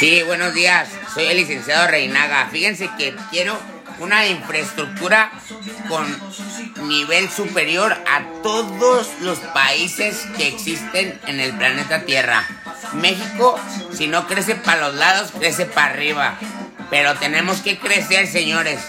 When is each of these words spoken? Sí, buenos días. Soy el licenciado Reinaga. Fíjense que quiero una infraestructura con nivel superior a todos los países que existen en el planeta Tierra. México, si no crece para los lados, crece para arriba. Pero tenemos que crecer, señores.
Sí, 0.00 0.22
buenos 0.22 0.54
días. 0.54 0.88
Soy 1.12 1.26
el 1.26 1.36
licenciado 1.36 1.86
Reinaga. 1.86 2.48
Fíjense 2.50 2.88
que 2.96 3.14
quiero 3.30 3.60
una 3.98 4.26
infraestructura 4.26 5.30
con 5.90 6.06
nivel 6.88 7.28
superior 7.28 7.92
a 7.92 8.24
todos 8.42 9.10
los 9.20 9.38
países 9.40 10.26
que 10.38 10.48
existen 10.48 11.20
en 11.26 11.38
el 11.38 11.52
planeta 11.52 12.06
Tierra. 12.06 12.48
México, 12.94 13.60
si 13.92 14.08
no 14.08 14.26
crece 14.26 14.54
para 14.54 14.88
los 14.88 14.94
lados, 14.94 15.32
crece 15.38 15.66
para 15.66 15.92
arriba. 15.92 16.38
Pero 16.88 17.16
tenemos 17.16 17.58
que 17.58 17.78
crecer, 17.78 18.26
señores. 18.26 18.80